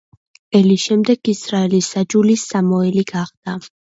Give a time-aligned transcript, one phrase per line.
[0.59, 3.57] ელის შემდეგ ისრაელის მსაჯული სამოელი გახდა.